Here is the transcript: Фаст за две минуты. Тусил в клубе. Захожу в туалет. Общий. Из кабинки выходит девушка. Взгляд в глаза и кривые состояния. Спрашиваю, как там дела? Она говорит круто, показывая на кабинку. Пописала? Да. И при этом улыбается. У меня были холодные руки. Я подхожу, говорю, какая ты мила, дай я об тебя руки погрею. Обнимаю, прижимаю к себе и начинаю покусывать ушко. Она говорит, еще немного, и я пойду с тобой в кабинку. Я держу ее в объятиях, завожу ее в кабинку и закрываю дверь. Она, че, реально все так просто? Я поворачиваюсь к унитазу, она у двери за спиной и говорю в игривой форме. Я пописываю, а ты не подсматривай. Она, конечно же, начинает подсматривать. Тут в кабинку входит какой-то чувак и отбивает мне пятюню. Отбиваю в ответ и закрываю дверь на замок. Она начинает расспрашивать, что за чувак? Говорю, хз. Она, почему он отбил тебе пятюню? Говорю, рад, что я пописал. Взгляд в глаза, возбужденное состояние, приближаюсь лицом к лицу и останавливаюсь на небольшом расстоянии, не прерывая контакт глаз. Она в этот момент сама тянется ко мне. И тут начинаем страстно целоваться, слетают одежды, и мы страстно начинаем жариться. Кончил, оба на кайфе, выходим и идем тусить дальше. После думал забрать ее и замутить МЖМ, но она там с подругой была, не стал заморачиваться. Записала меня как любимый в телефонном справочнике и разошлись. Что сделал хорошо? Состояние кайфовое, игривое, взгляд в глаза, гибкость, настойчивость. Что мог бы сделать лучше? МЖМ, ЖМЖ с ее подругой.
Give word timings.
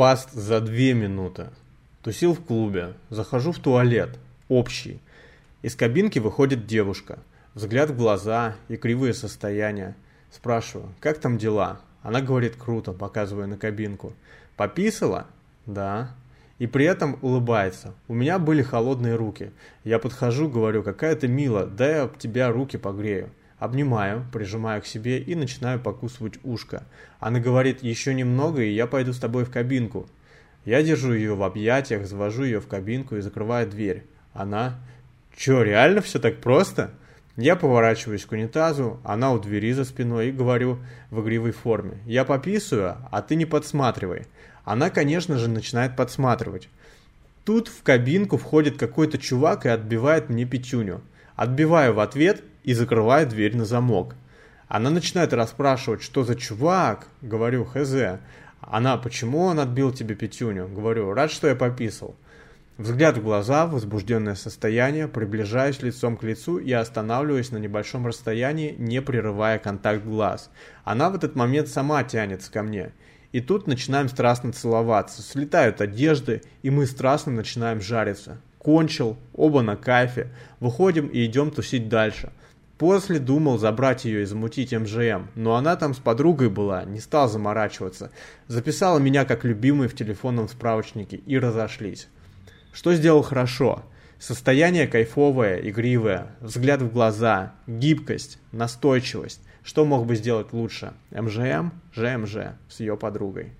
Фаст 0.00 0.32
за 0.32 0.62
две 0.62 0.94
минуты. 0.94 1.48
Тусил 2.02 2.32
в 2.32 2.40
клубе. 2.42 2.94
Захожу 3.10 3.52
в 3.52 3.58
туалет. 3.58 4.18
Общий. 4.48 4.98
Из 5.60 5.76
кабинки 5.76 6.18
выходит 6.18 6.66
девушка. 6.66 7.18
Взгляд 7.52 7.90
в 7.90 7.98
глаза 7.98 8.56
и 8.68 8.78
кривые 8.78 9.12
состояния. 9.12 9.94
Спрашиваю, 10.30 10.88
как 11.00 11.18
там 11.18 11.36
дела? 11.36 11.82
Она 12.00 12.22
говорит 12.22 12.56
круто, 12.56 12.94
показывая 12.94 13.44
на 13.46 13.58
кабинку. 13.58 14.14
Пописала? 14.56 15.26
Да. 15.66 16.14
И 16.58 16.66
при 16.66 16.86
этом 16.86 17.18
улыбается. 17.20 17.92
У 18.08 18.14
меня 18.14 18.38
были 18.38 18.62
холодные 18.62 19.16
руки. 19.16 19.50
Я 19.84 19.98
подхожу, 19.98 20.48
говорю, 20.48 20.82
какая 20.82 21.14
ты 21.14 21.28
мила, 21.28 21.66
дай 21.66 21.96
я 21.96 22.02
об 22.04 22.16
тебя 22.16 22.50
руки 22.50 22.78
погрею. 22.78 23.28
Обнимаю, 23.60 24.24
прижимаю 24.32 24.80
к 24.80 24.86
себе 24.86 25.18
и 25.18 25.34
начинаю 25.34 25.78
покусывать 25.78 26.38
ушко. 26.44 26.82
Она 27.18 27.40
говорит, 27.40 27.82
еще 27.82 28.14
немного, 28.14 28.62
и 28.62 28.72
я 28.72 28.86
пойду 28.86 29.12
с 29.12 29.18
тобой 29.18 29.44
в 29.44 29.50
кабинку. 29.50 30.08
Я 30.64 30.82
держу 30.82 31.12
ее 31.12 31.34
в 31.34 31.42
объятиях, 31.42 32.06
завожу 32.06 32.44
ее 32.44 32.60
в 32.60 32.66
кабинку 32.66 33.16
и 33.16 33.20
закрываю 33.20 33.68
дверь. 33.68 34.04
Она, 34.32 34.78
че, 35.36 35.62
реально 35.62 36.00
все 36.00 36.18
так 36.18 36.38
просто? 36.38 36.90
Я 37.36 37.54
поворачиваюсь 37.54 38.24
к 38.24 38.32
унитазу, 38.32 38.98
она 39.04 39.30
у 39.30 39.38
двери 39.38 39.72
за 39.72 39.84
спиной 39.84 40.28
и 40.28 40.32
говорю 40.32 40.78
в 41.10 41.20
игривой 41.20 41.52
форме. 41.52 41.98
Я 42.06 42.24
пописываю, 42.24 42.96
а 43.10 43.20
ты 43.20 43.36
не 43.36 43.44
подсматривай. 43.44 44.26
Она, 44.64 44.88
конечно 44.88 45.36
же, 45.36 45.50
начинает 45.50 45.96
подсматривать. 45.96 46.70
Тут 47.44 47.68
в 47.68 47.82
кабинку 47.82 48.38
входит 48.38 48.78
какой-то 48.78 49.18
чувак 49.18 49.66
и 49.66 49.68
отбивает 49.68 50.30
мне 50.30 50.46
пятюню. 50.46 51.02
Отбиваю 51.40 51.94
в 51.94 52.00
ответ 52.00 52.42
и 52.64 52.74
закрываю 52.74 53.26
дверь 53.26 53.56
на 53.56 53.64
замок. 53.64 54.14
Она 54.68 54.90
начинает 54.90 55.32
расспрашивать, 55.32 56.02
что 56.02 56.22
за 56.22 56.34
чувак? 56.34 57.06
Говорю, 57.22 57.64
хз. 57.64 57.94
Она, 58.60 58.98
почему 58.98 59.44
он 59.44 59.58
отбил 59.58 59.90
тебе 59.90 60.14
пятюню? 60.14 60.68
Говорю, 60.68 61.14
рад, 61.14 61.30
что 61.30 61.48
я 61.48 61.56
пописал. 61.56 62.14
Взгляд 62.76 63.16
в 63.16 63.22
глаза, 63.22 63.66
возбужденное 63.66 64.34
состояние, 64.34 65.08
приближаюсь 65.08 65.80
лицом 65.80 66.18
к 66.18 66.24
лицу 66.24 66.58
и 66.58 66.72
останавливаюсь 66.72 67.52
на 67.52 67.56
небольшом 67.56 68.06
расстоянии, 68.06 68.74
не 68.76 69.00
прерывая 69.00 69.58
контакт 69.58 70.04
глаз. 70.04 70.50
Она 70.84 71.08
в 71.08 71.14
этот 71.14 71.36
момент 71.36 71.68
сама 71.68 72.04
тянется 72.04 72.52
ко 72.52 72.62
мне. 72.62 72.92
И 73.32 73.40
тут 73.40 73.66
начинаем 73.66 74.10
страстно 74.10 74.52
целоваться, 74.52 75.22
слетают 75.22 75.80
одежды, 75.80 76.42
и 76.60 76.68
мы 76.68 76.84
страстно 76.84 77.32
начинаем 77.32 77.80
жариться. 77.80 78.42
Кончил, 78.60 79.16
оба 79.32 79.62
на 79.62 79.74
кайфе, 79.74 80.28
выходим 80.60 81.06
и 81.06 81.24
идем 81.24 81.50
тусить 81.50 81.88
дальше. 81.88 82.30
После 82.76 83.18
думал 83.18 83.56
забрать 83.56 84.04
ее 84.04 84.22
и 84.22 84.26
замутить 84.26 84.74
МЖМ, 84.74 85.28
но 85.34 85.56
она 85.56 85.76
там 85.76 85.94
с 85.94 85.98
подругой 85.98 86.50
была, 86.50 86.84
не 86.84 87.00
стал 87.00 87.26
заморачиваться. 87.28 88.10
Записала 88.48 88.98
меня 88.98 89.24
как 89.24 89.44
любимый 89.44 89.88
в 89.88 89.96
телефонном 89.96 90.46
справочнике 90.46 91.16
и 91.16 91.38
разошлись. 91.38 92.08
Что 92.72 92.92
сделал 92.92 93.22
хорошо? 93.22 93.82
Состояние 94.18 94.86
кайфовое, 94.86 95.56
игривое, 95.56 96.26
взгляд 96.40 96.82
в 96.82 96.92
глаза, 96.92 97.54
гибкость, 97.66 98.38
настойчивость. 98.52 99.40
Что 99.62 99.86
мог 99.86 100.04
бы 100.04 100.16
сделать 100.16 100.52
лучше? 100.52 100.92
МЖМ, 101.10 101.70
ЖМЖ 101.94 102.36
с 102.68 102.80
ее 102.80 102.98
подругой. 102.98 103.52